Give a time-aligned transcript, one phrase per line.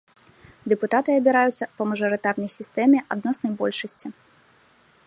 [0.71, 4.07] Дэпутаты абіраюцца па мажарытарнай сістэме адноснай большасці.